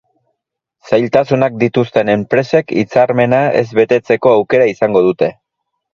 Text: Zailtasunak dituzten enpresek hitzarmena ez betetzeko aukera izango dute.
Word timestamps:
Zailtasunak 0.91 1.59
dituzten 1.65 2.09
enpresek 2.15 2.73
hitzarmena 2.79 3.43
ez 3.61 3.65
betetzeko 3.81 4.37
aukera 4.39 4.71
izango 4.73 5.05
dute. 5.11 5.35